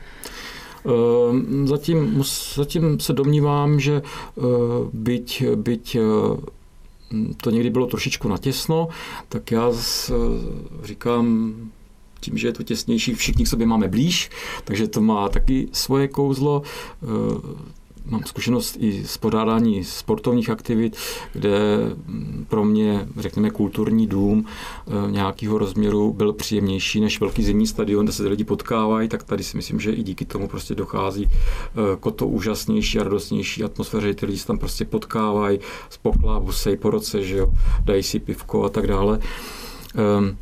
Eh, 0.85 0.89
zatím, 1.65 2.23
zatím 2.55 2.99
se 2.99 3.13
domnívám, 3.13 3.79
že 3.79 4.01
byť, 4.93 5.43
byť 5.55 5.97
to 7.41 7.51
někdy 7.51 7.69
bylo 7.69 7.87
trošičku 7.87 8.27
natěsno, 8.27 8.87
tak 9.29 9.51
já 9.51 9.71
říkám, 10.83 11.53
tím, 12.19 12.37
že 12.37 12.47
je 12.47 12.53
to 12.53 12.63
těsnější, 12.63 13.13
všichni 13.13 13.45
k 13.45 13.47
sobě 13.47 13.67
máme 13.67 13.87
blíž, 13.87 14.29
takže 14.63 14.87
to 14.87 15.01
má 15.01 15.29
taky 15.29 15.67
svoje 15.71 16.07
kouzlo. 16.07 16.61
Eh, 17.03 17.69
mám 18.09 18.23
zkušenost 18.25 18.77
i 18.79 19.03
z 19.07 19.17
podádání 19.17 19.83
sportovních 19.83 20.49
aktivit, 20.49 20.97
kde 21.33 21.77
mm, 22.05 22.45
pro 22.49 22.65
mě, 22.65 23.07
řekněme, 23.17 23.49
kulturní 23.49 24.07
dům 24.07 24.45
eh, 24.45 25.11
nějakého 25.11 25.57
rozměru 25.57 26.13
byl 26.13 26.33
příjemnější 26.33 27.01
než 27.01 27.19
velký 27.19 27.43
zimní 27.43 27.67
stadion, 27.67 28.05
kde 28.05 28.13
se 28.13 28.27
lidi 28.27 28.43
potkávají, 28.43 29.09
tak 29.09 29.23
tady 29.23 29.43
si 29.43 29.57
myslím, 29.57 29.79
že 29.79 29.91
i 29.91 30.03
díky 30.03 30.25
tomu 30.25 30.47
prostě 30.47 30.75
dochází 30.75 31.27
eh, 31.29 31.97
k 31.99 32.11
to 32.15 32.27
úžasnější 32.27 32.99
a 32.99 33.03
radostnější 33.03 33.63
atmosféře, 33.63 34.13
ty 34.13 34.25
lidi 34.25 34.37
se 34.37 34.47
tam 34.47 34.57
prostě 34.57 34.85
potkávají, 34.85 35.59
spoklávu 35.89 36.51
se 36.51 36.75
po 36.75 36.89
roce, 36.89 37.23
že 37.23 37.37
jo, 37.37 37.53
dají 37.85 38.03
si 38.03 38.19
pivko 38.19 38.63
a 38.63 38.69
tak 38.69 38.87
dále. 38.87 39.19
Um, 40.19 40.37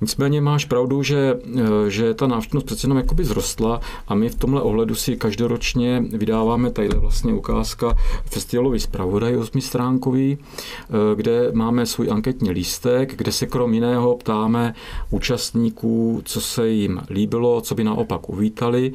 Nicméně 0.00 0.40
máš 0.40 0.64
pravdu, 0.64 1.02
že, 1.02 1.38
eh, 1.56 1.90
že 1.90 2.14
ta 2.14 2.26
návštěvnost 2.26 2.66
přece 2.66 2.84
jenom 2.84 2.98
jakoby 2.98 3.24
zrostla 3.24 3.80
a 4.08 4.14
my 4.14 4.28
v 4.28 4.34
tomhle 4.34 4.62
ohledu 4.62 4.94
si 4.94 5.16
každoročně 5.16 6.04
vydáváme 6.12 6.70
tady 6.70 6.88
vlastně 6.88 7.34
ukázka 7.34 7.96
festivalový 8.24 8.80
zpravodaj 8.80 9.36
osmistránkový, 9.36 10.38
eh, 10.38 11.16
kde 11.16 11.52
máme 11.52 11.86
svůj 11.86 12.10
anketní 12.10 12.50
lístek, 12.50 13.16
kde 13.16 13.32
se 13.32 13.46
krom 13.46 13.74
jiného 13.74 14.16
ptáme 14.16 14.74
účastníků, 15.10 16.22
co 16.24 16.40
se 16.40 16.68
jim 16.68 17.00
líbilo, 17.10 17.60
co 17.60 17.74
by 17.74 17.84
naopak 17.84 18.28
uvítali 18.28 18.92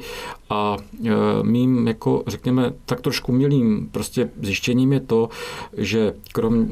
a 0.50 0.76
eh, 1.04 1.10
mým, 1.42 1.88
jako 1.88 2.22
řekněme, 2.26 2.72
tak 2.84 3.00
trošku 3.00 3.32
milým 3.32 3.88
prostě 3.92 4.30
zjištěním 4.42 4.92
je 4.92 5.00
to, 5.00 5.28
že 5.76 6.14
krom 6.32 6.68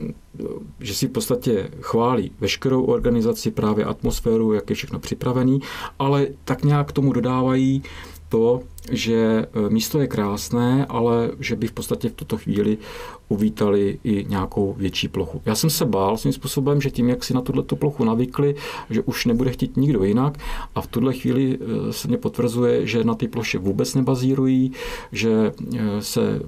že 0.81 0.95
si 0.95 1.07
v 1.07 1.11
podstatě 1.11 1.71
chválí 1.81 2.33
veškerou 2.41 2.85
organizaci, 2.85 3.51
právě 3.51 3.85
atmosféru, 3.85 4.53
jak 4.53 4.71
je 4.71 4.77
všechno 4.77 4.99
připravený, 4.99 5.61
ale 5.99 6.27
tak 6.45 6.65
nějak 6.65 6.89
k 6.89 6.93
tomu 6.93 7.13
dodávají 7.13 7.83
to, 8.29 8.61
že 8.91 9.15
e, 9.15 9.71
místo 9.71 10.01
je 10.01 10.07
krásné, 10.07 10.87
ale 10.89 11.31
že 11.41 11.57
by 11.57 11.67
v 11.67 11.73
podstatě 11.73 12.09
v 12.09 12.13
tuto 12.13 12.37
chvíli 12.37 12.79
uvítali 13.29 13.99
i 14.05 14.27
nějakou 14.29 14.75
větší 14.79 15.09
plochu. 15.09 15.43
Já 15.47 15.55
jsem 15.55 15.71
se 15.71 15.85
bál 15.85 16.17
svým 16.17 16.33
způsobem, 16.33 16.81
že 16.81 16.91
tím, 16.91 17.09
jak 17.09 17.25
si 17.25 17.35
na 17.35 17.41
tuto 17.41 17.77
plochu 17.77 18.05
navykli, 18.05 18.55
že 18.91 19.03
už 19.03 19.27
nebude 19.27 19.51
chtít 19.51 19.77
nikdo 19.77 20.05
jinak. 20.05 20.39
A 20.75 20.81
v 20.81 20.87
tuhle 20.87 21.13
chvíli 21.13 21.59
e, 21.61 21.93
se 21.93 22.09
mě 22.09 22.19
potvrzuje, 22.19 22.87
že 22.87 23.05
na 23.05 23.15
ty 23.15 23.29
ploše 23.29 23.59
vůbec 23.59 23.95
nebazírují, 23.95 24.73
že 25.13 25.53
e, 25.77 26.03
se, 26.03 26.41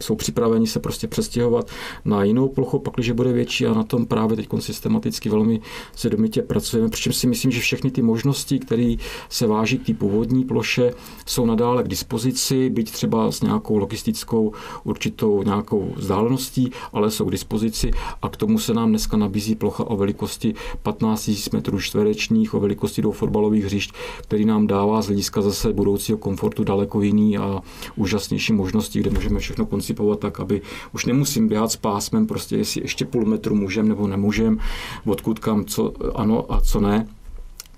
jsou 0.00 0.14
připraveni 0.14 0.66
se 0.66 0.80
prostě 0.80 1.06
přestěhovat 1.06 1.70
na 2.04 2.24
jinou 2.24 2.48
plochu, 2.48 2.78
pakliže 2.78 3.14
bude 3.14 3.32
větší. 3.32 3.66
A 3.66 3.74
na 3.74 3.82
tom 3.82 4.06
právě 4.06 4.36
teď 4.36 4.48
systematicky 4.58 5.28
velmi 5.28 5.60
sedomitě 5.96 6.42
pracujeme, 6.42 6.88
přičem 6.88 7.12
si 7.12 7.26
myslím, 7.26 7.50
že 7.50 7.60
všechny 7.60 7.90
ty 7.90 8.02
možnosti, 8.02 8.58
které 8.58 8.94
se 9.28 9.46
váží 9.46 9.78
k 9.78 9.86
té 9.86 9.94
původní 9.94 10.44
ploše, 10.44 10.92
jsou 11.26 11.46
nadále 11.60 11.82
k 11.82 11.88
dispozici, 11.88 12.70
byť 12.70 12.90
třeba 12.90 13.32
s 13.32 13.40
nějakou 13.40 13.76
logistickou 13.78 14.52
určitou 14.84 15.42
nějakou 15.42 15.92
vzdáleností, 15.96 16.70
ale 16.92 17.10
jsou 17.10 17.24
k 17.24 17.30
dispozici 17.30 17.90
a 18.22 18.28
k 18.28 18.36
tomu 18.36 18.58
se 18.58 18.74
nám 18.74 18.88
dneska 18.88 19.16
nabízí 19.16 19.54
plocha 19.54 19.84
o 19.84 19.96
velikosti 19.96 20.54
15 20.82 21.28
000 21.28 21.38
metrů 21.52 21.80
čtverečních, 21.80 22.54
o 22.54 22.60
velikosti 22.60 23.02
dvou 23.02 23.12
fotbalových 23.12 23.64
hřišť, 23.64 23.94
který 24.22 24.44
nám 24.44 24.66
dává 24.66 25.02
z 25.02 25.06
hlediska 25.06 25.42
zase 25.42 25.72
budoucího 25.72 26.18
komfortu 26.18 26.64
daleko 26.64 27.02
jiný 27.02 27.38
a 27.38 27.60
úžasnější 27.96 28.52
možnosti, 28.52 29.00
kde 29.00 29.10
můžeme 29.10 29.38
všechno 29.38 29.66
koncipovat 29.66 30.18
tak, 30.18 30.40
aby 30.40 30.62
už 30.94 31.06
nemusím 31.06 31.48
běhat 31.48 31.72
s 31.72 31.76
pásmem, 31.76 32.26
prostě 32.26 32.56
jestli 32.56 32.82
ještě 32.82 33.04
půl 33.04 33.24
metru 33.24 33.54
můžem 33.54 33.88
nebo 33.88 34.06
nemůžem, 34.06 34.58
odkud 35.06 35.38
kam, 35.38 35.64
co 35.64 35.92
ano 36.14 36.44
a 36.48 36.60
co 36.60 36.80
ne 36.80 37.06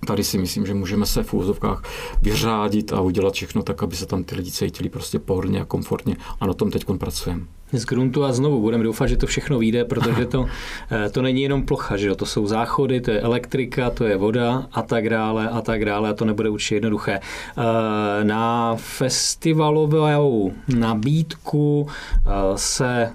tady 0.07 0.25
si 0.25 0.39
myslím, 0.39 0.67
že 0.67 0.75
můžeme 0.75 1.07
se 1.07 1.23
v 1.23 1.35
úzovkách 1.35 1.83
vyřádit 2.23 2.93
a 2.93 3.01
udělat 3.01 3.35
všechno 3.35 3.63
tak, 3.63 3.83
aby 3.83 3.97
se 3.97 4.07
tam 4.07 4.25
ty 4.25 4.35
lidi 4.35 4.51
cítili 4.51 4.89
prostě 4.89 5.19
pohodlně 5.19 5.61
a 5.61 5.65
komfortně 5.65 6.17
a 6.41 6.47
na 6.47 6.55
tom 6.55 6.71
teď 6.71 6.85
pracujeme. 6.99 7.43
Z 7.73 7.85
gruntu 7.85 8.25
a 8.25 8.33
znovu 8.33 8.61
budeme 8.61 8.85
doufat, 8.85 9.07
že 9.07 9.17
to 9.17 9.27
všechno 9.27 9.59
vyjde, 9.59 9.85
protože 9.85 10.27
to, 10.27 10.47
eh, 10.91 11.11
to 11.11 11.23
není 11.23 11.43
jenom 11.43 11.67
plocha, 11.67 11.97
že 11.97 12.09
jo? 12.09 12.15
to 12.15 12.27
jsou 12.27 12.47
záchody, 12.47 13.01
to 13.01 13.11
je 13.11 13.21
elektrika, 13.21 13.91
to 13.91 14.05
je 14.05 14.17
voda 14.17 14.67
a 14.73 14.83
tak 14.83 15.11
dále 15.11 15.49
a 15.49 15.61
tak 15.61 15.85
dále 15.85 16.09
a 16.09 16.15
to 16.15 16.25
nebude 16.25 16.49
určitě 16.51 16.75
jednoduché. 16.75 17.21
Eh, 17.21 18.25
na 18.25 18.77
festivalovou 18.77 20.53
nabídku 20.77 21.89
eh, 21.89 22.31
se 22.57 23.11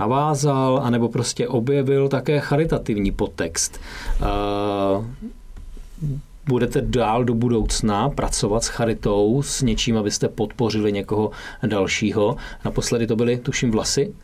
navázal 0.00 0.80
anebo 0.84 1.08
prostě 1.08 1.48
objevil 1.48 2.08
také 2.08 2.40
charitativní 2.40 3.12
podtext 3.12 3.80
budete 6.46 6.80
dál 6.80 7.24
do 7.24 7.34
budoucna 7.34 8.08
pracovat 8.08 8.64
s 8.64 8.68
charitou, 8.68 9.42
s 9.42 9.62
něčím, 9.62 9.96
abyste 9.96 10.28
podpořili 10.28 10.92
někoho 10.92 11.30
dalšího. 11.66 12.36
Naposledy 12.64 13.06
to 13.06 13.16
byly, 13.16 13.36
tuším, 13.36 13.70
vlasy. 13.70 14.14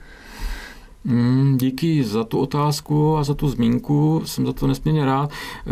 Mm, 1.04 1.56
díky 1.56 2.04
za 2.04 2.24
tu 2.24 2.38
otázku 2.38 3.16
a 3.16 3.24
za 3.24 3.34
tu 3.34 3.48
zmínku, 3.48 4.22
jsem 4.24 4.46
za 4.46 4.52
to 4.52 4.66
nesmírně 4.66 5.04
rád. 5.04 5.30
Eh, 5.30 5.70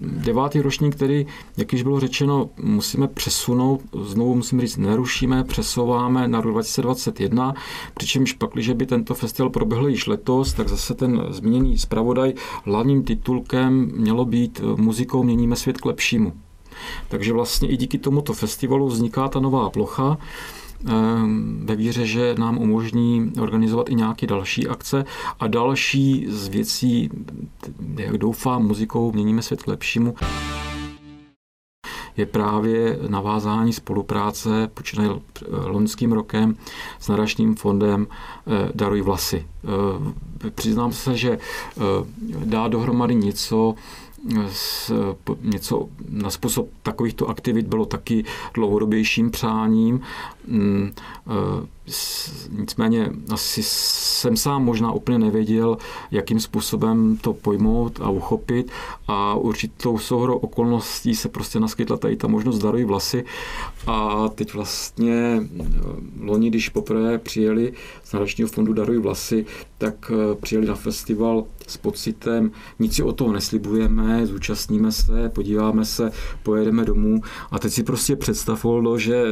devátý 0.00 0.60
ročník, 0.60 0.96
který, 0.96 1.26
jak 1.56 1.72
již 1.72 1.82
bylo 1.82 2.00
řečeno, 2.00 2.50
musíme 2.62 3.08
přesunout, 3.08 3.80
znovu 4.02 4.34
musím 4.34 4.60
říct, 4.60 4.76
nerušíme, 4.76 5.44
přesouváme 5.44 6.28
na 6.28 6.40
rok 6.40 6.52
2021, 6.52 7.54
přičemž 7.94 8.32
pak, 8.32 8.50
když 8.52 8.70
by 8.70 8.86
tento 8.86 9.14
festival 9.14 9.50
proběhl 9.50 9.88
již 9.88 10.06
letos, 10.06 10.52
tak 10.52 10.68
zase 10.68 10.94
ten 10.94 11.26
zmíněný 11.28 11.78
zpravodaj 11.78 12.32
hlavním 12.64 13.02
titulkem 13.04 13.92
mělo 13.96 14.24
být 14.24 14.60
muzikou 14.76 15.22
měníme 15.22 15.56
svět 15.56 15.78
k 15.78 15.84
lepšímu. 15.84 16.32
Takže 17.08 17.32
vlastně 17.32 17.68
i 17.68 17.76
díky 17.76 17.98
tomuto 17.98 18.32
festivalu 18.32 18.86
vzniká 18.86 19.28
ta 19.28 19.40
nová 19.40 19.70
plocha, 19.70 20.18
ve 21.64 21.76
víře, 21.76 22.06
že 22.06 22.34
nám 22.38 22.58
umožní 22.58 23.32
organizovat 23.40 23.88
i 23.88 23.94
nějaké 23.94 24.26
další 24.26 24.68
akce 24.68 25.04
a 25.40 25.46
další 25.46 26.26
z 26.28 26.48
věcí, 26.48 27.10
jak 27.98 28.18
doufám, 28.18 28.66
muzikou 28.66 29.12
měníme 29.12 29.42
svět 29.42 29.62
k 29.62 29.66
lepšímu 29.66 30.14
je 32.16 32.26
právě 32.26 32.98
navázání 33.08 33.72
spolupráce 33.72 34.70
počínaje 34.74 35.10
loňským 35.66 36.12
rokem 36.12 36.56
s 37.00 37.08
nadačním 37.08 37.54
fondem 37.54 38.06
eh, 38.06 38.70
Daruj 38.74 39.00
vlasy. 39.00 39.46
Eh, 40.46 40.50
přiznám 40.50 40.92
se, 40.92 41.16
že 41.16 41.30
eh, 41.30 41.80
dá 42.44 42.68
dohromady 42.68 43.14
něco, 43.14 43.74
něco 45.42 45.88
na 46.08 46.30
způsob 46.30 46.68
takovýchto 46.82 47.28
aktivit 47.28 47.66
bylo 47.66 47.86
taky 47.86 48.24
dlouhodobějším 48.54 49.30
přáním. 49.30 50.00
Nicméně 52.50 53.10
asi 53.30 53.62
jsem 53.62 54.36
sám 54.36 54.64
možná 54.64 54.92
úplně 54.92 55.18
nevěděl, 55.18 55.78
jakým 56.10 56.40
způsobem 56.40 57.16
to 57.16 57.32
pojmout 57.32 58.00
a 58.00 58.10
uchopit 58.10 58.70
a 59.08 59.34
určitou 59.34 59.98
souhrou 59.98 60.36
okolností 60.36 61.14
se 61.14 61.28
prostě 61.28 61.60
naskytla 61.60 61.96
tady 61.96 62.16
ta 62.16 62.28
možnost 62.28 62.58
darují 62.58 62.84
vlasy. 62.84 63.24
A 63.86 64.28
teď 64.28 64.54
vlastně 64.54 65.40
eh, 65.40 65.72
loni, 66.20 66.50
když 66.50 66.68
poprvé 66.68 67.18
přijeli 67.18 67.72
z 68.04 68.12
Národního 68.12 68.48
fondu 68.48 68.72
Darují 68.72 68.98
vlasy, 68.98 69.46
tak 69.78 70.12
eh, 70.14 70.34
přijeli 70.34 70.66
na 70.66 70.74
festival 70.74 71.44
s 71.66 71.76
pocitem, 71.76 72.50
nic 72.78 72.94
si 72.94 73.02
o 73.02 73.12
toho 73.12 73.32
neslibujeme, 73.32 74.26
zúčastníme 74.26 74.92
se, 74.92 75.28
podíváme 75.28 75.84
se, 75.84 76.12
pojedeme 76.42 76.84
domů. 76.84 77.20
A 77.50 77.58
teď 77.58 77.72
si 77.72 77.82
prostě 77.82 78.16
představ, 78.16 78.66
že 78.96 79.24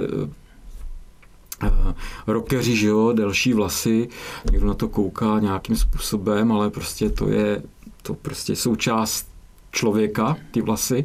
eh, 1.63 1.95
rokeři, 2.27 2.77
že 2.77 2.87
jo, 2.87 3.13
delší 3.13 3.53
vlasy, 3.53 4.09
někdo 4.51 4.67
na 4.67 4.75
to 4.75 4.89
kouká 4.89 5.39
nějakým 5.39 5.77
způsobem, 5.77 6.53
ale 6.53 6.71
prostě 6.71 7.11
to 7.11 7.29
je 7.29 7.63
to 8.03 8.15
prostě 8.15 8.57
součást 8.57 9.33
člověka, 9.73 10.37
ty 10.51 10.61
vlasy, 10.61 11.05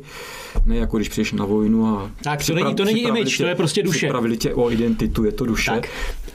ne 0.65 0.75
jako 0.75 0.97
když 0.97 1.09
přijdeš 1.09 1.31
na 1.31 1.45
vojnu 1.45 1.87
a... 1.87 2.11
Tak 2.23 2.45
to 2.45 2.53
není, 2.53 2.75
to 2.75 2.85
není 2.85 3.01
image, 3.01 3.37
tě, 3.37 3.43
to 3.43 3.49
je 3.49 3.55
prostě 3.55 3.83
duše. 3.83 3.97
Připravili 3.97 4.37
tě 4.37 4.53
o 4.53 4.71
identitu, 4.71 5.23
je 5.23 5.31
to 5.31 5.45
duše. 5.45 5.71
Tak. 5.71 5.89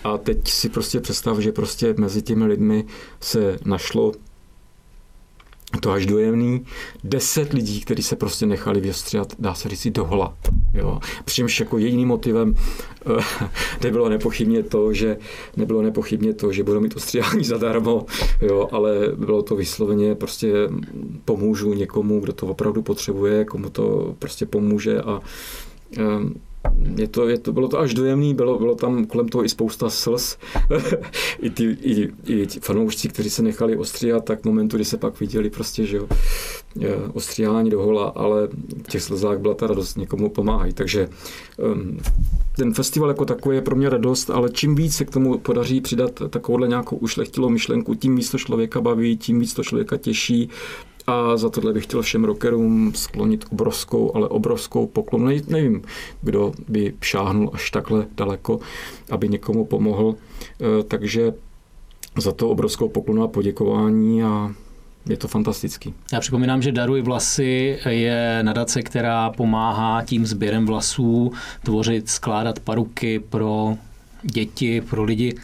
A 0.05 0.19
teď 0.19 0.49
si 0.49 0.69
prostě 0.69 1.01
představ, 1.01 1.39
že 1.39 1.53
prostě 1.53 1.95
mezi 1.99 2.23
těmi 2.23 2.45
lidmi 2.45 2.85
se 3.21 3.59
našlo 3.65 4.13
to 5.83 5.91
až 5.91 6.07
dojemný. 6.07 6.65
Deset 7.05 7.53
lidí, 7.53 7.81
kteří 7.81 8.03
se 8.03 8.17
prostě 8.17 8.47
nechali 8.47 8.81
věstřiat, 8.81 9.33
dá 9.39 9.55
se 9.55 9.69
říct, 9.69 9.87
dohola. 9.87 10.35
Jo. 10.75 11.01
Přičemž 11.25 11.61
jako 11.61 11.79
jediným 11.79 12.09
motivem 12.09 12.55
uh, 13.07 13.23
nebylo 13.83 14.09
nepochybně 14.09 14.63
to, 14.63 14.93
že 14.93 15.17
nebylo 15.57 15.83
nepochybně 15.83 16.35
to, 16.35 16.53
že 16.53 16.65
budou 16.65 16.81
mít 16.81 16.97
ostříhání 16.97 17.45
zadarmo, 17.45 18.07
jo, 18.41 18.69
ale 18.73 18.95
bylo 19.17 19.43
to 19.43 19.57
vysloveně 19.57 20.15
prostě 20.15 20.53
pomůžu 21.25 21.75
někomu, 21.75 22.21
kdo 22.21 22.33
to 22.33 22.47
opravdu 22.47 22.83
potřebuje, 22.83 23.45
komu 23.45 23.71
to 23.71 24.15
prostě 24.19 24.47
pomůže 24.47 25.01
a 25.01 25.21
um, 25.99 26.35
je 26.97 27.09
to, 27.09 27.29
je 27.29 27.39
to, 27.39 27.53
bylo 27.53 27.69
to 27.69 27.79
až 27.79 27.95
dojemný, 27.95 28.35
bylo, 28.35 28.59
bylo 28.59 28.75
tam 28.75 29.05
kolem 29.05 29.29
toho 29.29 29.45
i 29.45 29.49
spousta 29.49 29.91
slz. 29.91 30.37
I, 31.41 31.51
ty, 31.51 31.65
i, 31.65 32.13
I 32.27 32.47
ti 32.47 32.61
fanoušci, 32.61 33.09
kteří 33.09 33.31
se 33.31 33.43
nechali 33.43 33.77
ostříhat, 33.77 34.25
tak 34.25 34.45
momentu, 34.45 34.77
kdy 34.77 34.85
se 34.85 34.97
pak 34.97 35.21
viděli 35.21 35.51
prostě, 35.51 35.87
že 35.87 35.97
jo, 35.97 36.09
ostříhání 37.13 37.71
do 37.71 37.83
hola, 37.83 38.09
ale 38.09 38.49
v 38.85 38.89
těch 38.89 39.03
slzách 39.03 39.39
byla 39.39 39.55
ta 39.55 39.67
radost, 39.67 39.97
někomu 39.97 40.29
pomáhají. 40.29 40.73
Takže 40.73 41.09
um, 41.57 41.99
ten 42.57 42.75
festival 42.75 43.11
jako 43.11 43.25
takový 43.25 43.57
je 43.57 43.63
pro 43.63 43.77
mě 43.77 43.89
radost, 43.89 44.31
ale 44.31 44.51
čím 44.51 44.75
víc 44.75 44.97
se 44.97 45.05
k 45.05 45.11
tomu 45.11 45.39
podaří 45.39 45.81
přidat 45.81 46.23
takovouhle 46.31 46.69
nějakou 46.69 46.97
ušlechtilou 46.97 47.49
myšlenku, 47.49 47.95
tím 47.95 48.17
víc 48.17 48.31
to 48.31 48.39
člověka 48.39 48.81
baví, 48.81 49.17
tím 49.17 49.41
víc 49.41 49.55
to 49.55 49.65
člověka 49.65 49.97
těší, 49.97 50.49
a 51.07 51.37
za 51.37 51.51
tohle 51.51 51.73
bych 51.73 51.85
chtěl 51.85 52.03
všem 52.03 52.25
rockerům 52.25 52.93
sklonit 52.95 53.45
obrovskou, 53.53 54.13
ale 54.15 54.29
obrovskou 54.29 54.87
poklonu. 54.87 55.25
Ne, 55.25 55.35
nevím, 55.49 55.83
kdo 56.23 56.53
by 56.69 56.95
šáhnul 57.01 57.51
až 57.53 57.71
takhle 57.71 58.07
daleko, 58.17 58.61
aby 59.11 59.29
někomu 59.29 59.65
pomohl. 59.65 60.15
E, 60.81 60.83
takže 60.83 61.33
za 62.19 62.33
to 62.33 62.49
obrovskou 62.49 62.89
poklonu 62.89 63.23
a 63.23 63.29
poděkování 63.29 64.23
a 64.23 64.55
je 65.09 65.17
to 65.17 65.29
fantastický. 65.29 65.95
Já 66.13 66.21
připomínám, 66.21 66.63
že 66.63 66.73
Daruj 66.73 67.03
vlasy 67.03 67.79
je 67.89 68.39
nadace, 68.43 68.83
která 68.83 69.31
pomáhá 69.31 70.03
tím 70.05 70.27
sběrem 70.27 70.67
vlasů 70.67 71.33
tvořit, 71.63 72.09
skládat 72.09 72.61
paruky 72.61 73.19
pro 73.19 73.77
děti, 74.23 74.81
pro 74.81 75.05
lidi 75.05 75.35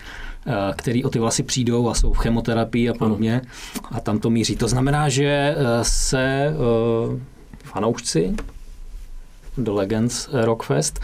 který 0.76 1.04
o 1.04 1.10
ty 1.10 1.18
vlasy 1.18 1.42
přijdou 1.42 1.88
a 1.88 1.94
jsou 1.94 2.12
v 2.12 2.18
chemoterapii 2.18 2.88
a 2.88 2.94
podobně. 2.94 3.42
A 3.90 4.00
tam 4.00 4.18
to 4.18 4.30
míří. 4.30 4.56
To 4.56 4.68
znamená, 4.68 5.08
že 5.08 5.24
eh, 5.24 5.54
se 5.82 6.46
eh, 6.46 7.20
fanoušci 7.64 8.34
The 9.58 9.70
Legends 9.70 10.28
Rockfest 10.32 11.00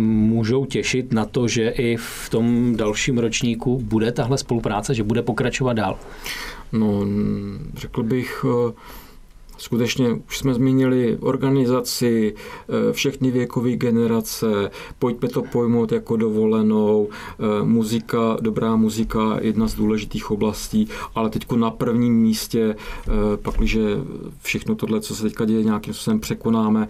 můžou 0.00 0.64
těšit 0.64 1.12
na 1.12 1.24
to, 1.24 1.48
že 1.48 1.68
i 1.68 1.96
v 1.96 2.28
tom 2.30 2.76
dalším 2.76 3.18
ročníku 3.18 3.80
bude 3.80 4.12
tahle 4.12 4.38
spolupráce, 4.38 4.94
že 4.94 5.02
bude 5.02 5.22
pokračovat 5.22 5.72
dál? 5.72 5.98
No, 6.72 7.06
řekl 7.76 8.02
bych, 8.02 8.44
Skutečně 9.58 10.14
už 10.28 10.38
jsme 10.38 10.54
zmínili 10.54 11.18
organizaci, 11.20 12.34
eh, 12.34 12.92
všechny 12.92 13.30
věkové 13.30 13.70
generace, 13.70 14.70
pojďme 14.98 15.28
to 15.28 15.42
pojmout 15.42 15.92
jako 15.92 16.16
dovolenou, 16.16 17.08
eh, 17.10 17.64
muzika, 17.64 18.36
dobrá 18.40 18.76
muzika, 18.76 19.38
jedna 19.40 19.68
z 19.68 19.74
důležitých 19.74 20.30
oblastí, 20.30 20.88
ale 21.14 21.30
teď 21.30 21.52
na 21.52 21.70
prvním 21.70 22.14
místě, 22.14 22.74
eh, 22.74 23.10
pakliže 23.36 23.80
všechno 24.42 24.74
tohle, 24.74 25.00
co 25.00 25.16
se 25.16 25.22
teďka 25.22 25.44
děje, 25.44 25.64
nějakým 25.64 25.94
způsobem 25.94 26.20
překonáme, 26.20 26.88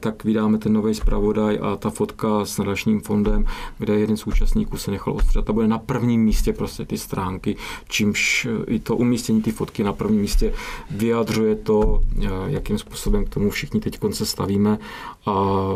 tak 0.00 0.24
vydáme 0.24 0.58
ten 0.58 0.72
nový 0.72 0.94
zpravodaj 0.94 1.58
a 1.62 1.76
ta 1.76 1.90
fotka 1.90 2.44
s 2.44 2.58
nadačním 2.58 3.00
fondem, 3.00 3.44
kde 3.78 3.98
jeden 3.98 4.16
z 4.16 4.26
účastníků 4.26 4.76
se 4.76 4.90
nechal 4.90 5.14
ostřet, 5.14 5.44
ta 5.44 5.52
bude 5.52 5.68
na 5.68 5.78
prvním 5.78 6.24
místě 6.24 6.52
prostě 6.52 6.84
ty 6.84 6.98
stránky, 6.98 7.56
čímž 7.88 8.48
i 8.66 8.78
to 8.78 8.96
umístění 8.96 9.42
ty 9.42 9.52
fotky 9.52 9.84
na 9.84 9.92
prvním 9.92 10.20
místě 10.20 10.52
vyjadřuje 10.90 11.54
to, 11.54 12.01
jakým 12.46 12.78
způsobem 12.78 13.24
k 13.24 13.28
tomu 13.28 13.50
všichni 13.50 13.80
teď 13.80 13.98
se 14.10 14.26
stavíme. 14.26 14.78
A 15.26 15.32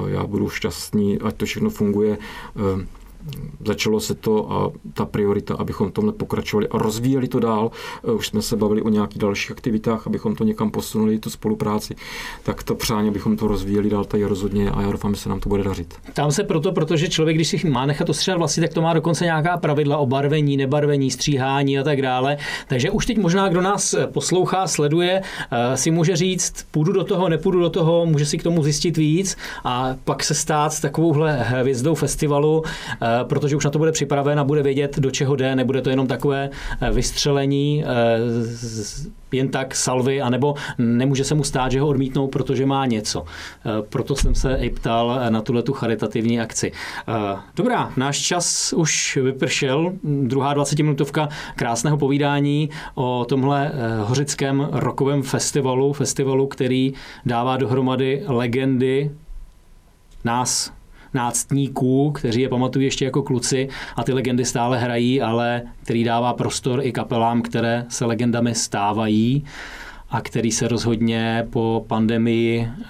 já 0.07 0.27
budu 0.27 0.49
šťastný, 0.49 1.21
ať 1.21 1.37
to 1.37 1.47
všechno 1.47 1.71
funguje 1.71 2.19
eh, 2.19 2.87
začalo 3.67 4.01
se 4.01 4.15
to 4.15 4.53
a 4.53 4.71
ta 4.95 5.05
priorita, 5.05 5.55
abychom 5.55 5.93
tomhle 5.93 6.12
pokračovali 6.12 6.69
a 6.69 6.79
rozvíjeli 6.79 7.29
to 7.29 7.41
dál. 7.41 7.71
Eh, 8.09 8.12
už 8.12 8.27
jsme 8.27 8.43
se 8.43 8.57
bavili 8.57 8.83
o 8.83 8.89
nějakých 8.89 9.19
dalších 9.19 9.51
aktivitách, 9.51 10.07
abychom 10.07 10.35
to 10.35 10.45
někam 10.45 10.71
posunuli, 10.71 11.19
tu 11.19 11.31
spolupráci, 11.31 11.95
tak 12.43 12.62
to 12.62 12.75
přání, 12.75 13.09
abychom 13.09 13.37
to 13.37 13.47
rozvíjeli 13.47 13.91
dál 13.91 14.05
tady 14.05 14.25
rozhodně 14.25 14.71
a 14.71 14.83
já 14.83 14.91
doufám, 14.91 15.15
že 15.15 15.21
se 15.21 15.29
nám 15.29 15.41
to 15.41 15.49
bude 15.49 15.62
dařit. 15.62 15.95
Tam 16.12 16.33
se 16.33 16.45
proto, 16.45 16.73
protože 16.73 17.09
člověk, 17.09 17.37
když 17.37 17.49
si 17.49 17.69
má 17.69 17.87
nechat 17.87 18.11
ostříhat 18.11 18.39
vlasy, 18.39 18.61
tak 18.61 18.75
to 18.75 18.83
má 18.83 18.95
dokonce 18.95 19.25
nějaká 19.25 19.57
pravidla 19.57 19.97
o 19.97 20.07
barvení, 20.07 20.57
nebarvení, 20.57 21.11
stříhání 21.11 21.79
a 21.79 21.83
tak 21.83 22.03
dále. 22.03 22.37
Takže 22.69 22.91
už 22.91 23.07
teď 23.07 23.19
možná, 23.19 23.49
kdo 23.49 23.61
nás 23.61 23.95
poslouchá, 24.12 24.67
sleduje, 24.67 25.23
eh, 25.51 25.77
si 25.77 25.91
může 25.91 26.17
říct, 26.17 26.67
půjdu 26.71 26.93
do 26.93 27.05
toho, 27.05 27.29
nepůjdu 27.29 27.61
do 27.61 27.71
toho, 27.71 28.07
může 28.07 28.27
si 28.27 28.39
k 28.39 28.43
tomu 28.43 28.62
zjistit 28.62 28.97
víc 28.97 29.37
a 29.65 29.97
pak 30.05 30.25
se 30.25 30.35
stát 30.35 30.81
takovouhle 30.81 31.33
hvězdou 31.43 31.95
festivalu 31.95 32.62
eh, 33.03 33.16
protože 33.25 33.57
už 33.57 33.65
na 33.65 33.71
to 33.71 33.79
bude 33.79 33.93
připraven 33.93 34.41
a 34.41 34.45
bude 34.45 34.63
vědět, 34.63 34.99
do 34.99 35.11
čeho 35.11 35.37
jde, 35.37 35.57
nebude 35.57 35.83
to 35.83 35.91
jenom 35.91 36.07
takové 36.07 36.51
eh, 36.81 36.91
vystřelení 36.91 37.85
eh, 37.85 37.87
jen 39.33 39.49
tak 39.49 39.75
salvy, 39.75 40.23
anebo 40.23 40.55
nemůže 40.79 41.25
se 41.25 41.35
mu 41.35 41.45
stát, 41.45 41.73
že 41.73 41.81
ho 41.81 41.89
odmítnou, 41.89 42.29
protože 42.29 42.67
má 42.67 42.87
něco. 42.87 43.25
Eh, 43.25 43.83
proto 43.89 44.17
jsem 44.17 44.35
se 44.35 44.57
i 44.61 44.71
ptal 44.71 45.21
na 45.29 45.41
tuhle 45.43 45.63
tu 45.63 45.73
charitativní 45.73 46.41
akci. 46.41 46.73
Dobrá, 47.57 47.93
náš 47.97 48.19
čas 48.19 48.73
už 48.73 49.19
vypršel, 49.23 49.93
druhá 50.03 50.55
20-minutovka 50.55 51.29
krásného 51.57 51.99
povídání 51.99 52.71
o 52.95 53.25
tomhle 53.29 53.73
hořickém 54.05 54.69
rokovém 54.73 55.23
festivalu, 55.23 55.93
festivalu, 55.93 56.47
který 56.47 56.95
dává 57.27 57.57
dohromady 57.57 58.23
legendy 58.27 59.11
nás, 60.25 60.73
náctníků, 61.14 62.11
kteří 62.11 62.40
je 62.40 62.49
pamatují 62.49 62.85
ještě 62.85 63.05
jako 63.05 63.23
kluci 63.23 63.69
a 63.97 64.05
ty 64.05 64.12
legendy 64.12 64.45
stále 64.45 64.79
hrají, 64.79 65.23
ale 65.23 65.62
který 65.83 66.05
dává 66.05 66.33
prostor 66.33 66.81
i 66.83 66.92
kapelám, 66.92 67.42
které 67.42 67.85
se 67.88 68.05
legendami 68.05 68.55
stávají 68.55 69.45
a 70.11 70.21
který 70.21 70.53
se 70.53 70.69
rozhodně 70.69 71.47
po 71.51 71.85
pandemii 71.88 72.61
eh, 72.61 72.87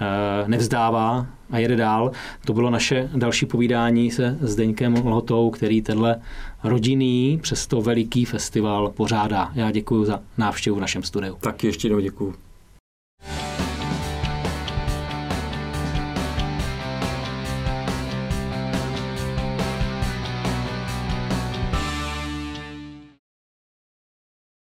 nevzdává 0.47 1.25
a 1.51 1.57
jede 1.57 1.75
dál. 1.75 2.11
To 2.45 2.53
bylo 2.53 2.69
naše 2.69 3.09
další 3.15 3.45
povídání 3.45 4.11
se 4.11 4.37
Zdeňkem 4.41 4.93
Lhotou, 4.93 5.49
který 5.49 5.81
tenhle 5.81 6.15
rodinný, 6.63 7.39
přesto 7.41 7.81
veliký 7.81 8.25
festival 8.25 8.89
pořádá. 8.89 9.51
Já 9.55 9.71
děkuji 9.71 10.05
za 10.05 10.19
návštěvu 10.37 10.77
v 10.77 10.81
našem 10.81 11.03
studiu. 11.03 11.37
Tak 11.41 11.63
ještě 11.63 11.87
jednou 11.87 11.99
děkuji. 11.99 12.46